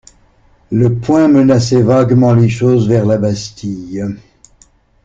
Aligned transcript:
Le 0.71 0.95
poing 0.95 1.27
menaçait 1.27 1.83
vaguement 1.83 2.33
les 2.33 2.49
choses 2.49 2.87
vers 2.89 3.05
la 3.05 3.19
Bastille. 3.19 4.03